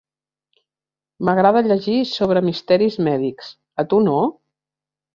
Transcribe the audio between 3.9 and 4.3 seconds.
tu no?